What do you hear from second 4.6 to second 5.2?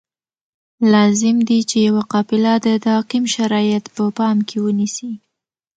ونیسي.